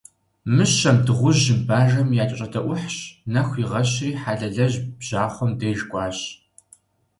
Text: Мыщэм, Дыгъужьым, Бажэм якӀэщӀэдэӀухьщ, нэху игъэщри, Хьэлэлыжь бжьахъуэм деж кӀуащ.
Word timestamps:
Мыщэм, 0.55 0.97
Дыгъужьым, 1.05 1.59
Бажэм 1.67 2.09
якӀэщӀэдэӀухьщ, 2.21 2.95
нэху 3.31 3.57
игъэщри, 3.61 4.11
Хьэлэлыжь 4.21 4.77
бжьахъуэм 4.97 5.51
деж 5.59 5.79
кӀуащ. 5.89 6.17